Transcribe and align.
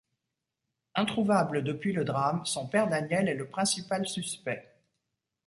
Introuvable 0.95 1.61
depuis 1.63 1.93
le 1.93 2.03
drame, 2.03 2.43
son 2.43 2.67
père 2.67 2.87
Daniel 2.89 3.27
est 3.29 3.35
le 3.35 3.47
principal 3.47 4.07
suspect. 4.07 4.67